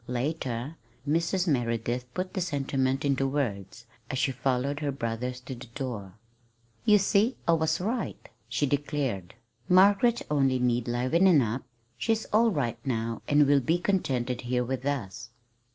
Later, 0.07 0.77
Mrs. 1.07 1.47
Merideth 1.47 2.05
put 2.15 2.33
the 2.33 2.41
sentiment 2.41 3.05
into 3.05 3.27
words, 3.27 3.85
as 4.09 4.17
she 4.17 4.31
followed 4.31 4.79
her 4.79 4.91
brothers 4.91 5.39
to 5.41 5.53
the 5.53 5.67
door. 5.75 6.13
"You 6.83 6.97
see, 6.97 7.37
I 7.47 7.53
was 7.53 7.79
right," 7.79 8.27
she 8.49 8.65
declared. 8.65 9.35
"Margaret 9.69 10.23
only 10.31 10.57
needed 10.57 10.91
livening 10.91 11.43
up. 11.43 11.61
She's 11.99 12.25
all 12.33 12.49
right 12.49 12.79
now, 12.83 13.21
and 13.27 13.45
will 13.45 13.61
be 13.61 13.77
contented 13.77 14.41
here 14.41 14.63
with 14.63 14.87
us." 14.87 15.29